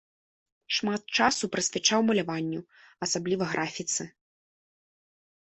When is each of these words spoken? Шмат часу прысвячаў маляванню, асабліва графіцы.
Шмат 0.77 1.01
часу 1.19 1.43
прысвячаў 1.55 1.99
маляванню, 2.09 2.61
асабліва 3.07 3.45
графіцы. 3.53 4.03